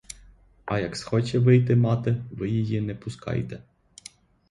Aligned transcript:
А 0.65 0.79
як 0.79 0.95
схоче 0.97 1.39
вийти 1.39 1.75
мати, 1.75 2.23
ви 2.31 2.49
її 2.49 2.81
не 2.81 2.95
пускайте. 2.95 3.63